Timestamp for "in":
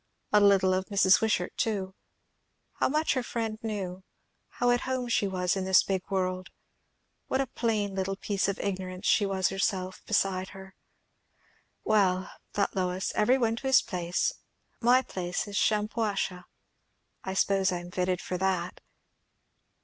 5.55-5.63